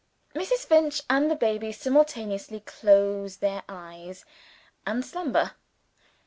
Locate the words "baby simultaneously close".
1.35-3.37